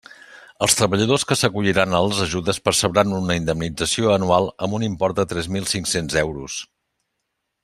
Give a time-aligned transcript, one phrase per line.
[0.67, 5.29] Els treballadors que s'acolliran a les ajudes percebran una indemnització anual amb un import de
[5.35, 6.61] tres mil cinc-cents euros.